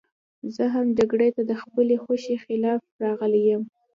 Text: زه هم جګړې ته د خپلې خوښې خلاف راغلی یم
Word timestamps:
زه 0.55 0.63
هم 0.73 0.87
جګړې 0.99 1.29
ته 1.35 1.41
د 1.49 1.51
خپلې 1.61 1.95
خوښې 2.03 2.35
خلاف 2.43 2.81
راغلی 3.03 3.41
یم 3.49 3.63